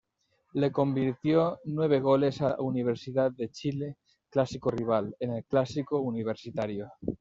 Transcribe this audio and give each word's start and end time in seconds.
Le 0.53 0.71
convirtió 0.71 1.59
nueve 1.65 1.99
goles 1.99 2.41
a 2.41 2.59
Universidad 2.59 3.29
de 3.33 3.51
Chile, 3.51 3.97
clásico 4.31 4.71
rival, 4.71 5.15
en 5.19 5.33
el 5.35 5.45
Clásico 5.45 5.99
Universitario. 6.01 6.87